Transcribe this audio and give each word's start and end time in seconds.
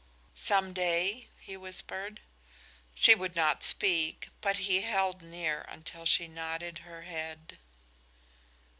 "Some 0.33 0.73
day?" 0.73 1.27
he 1.41 1.55
whispered. 1.55 2.21
She 2.95 3.13
would 3.13 3.35
not 3.35 3.63
speak, 3.63 4.29
but 4.41 4.57
he 4.65 4.81
held 4.81 5.21
leer 5.21 5.63
until 5.69 6.07
she 6.07 6.27
nodded 6.27 6.79
her 6.79 7.03
head. 7.03 7.59